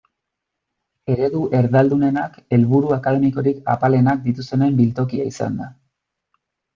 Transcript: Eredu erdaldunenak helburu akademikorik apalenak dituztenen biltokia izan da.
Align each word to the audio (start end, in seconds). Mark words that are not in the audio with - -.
Eredu 1.15 1.41
erdaldunenak 1.57 2.39
helburu 2.57 2.89
akademikorik 2.95 3.59
apalenak 3.75 4.23
dituztenen 4.23 4.81
biltokia 4.81 5.29
izan 5.33 5.61
da. 5.61 5.69